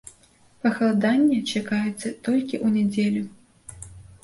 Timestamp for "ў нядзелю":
2.65-3.25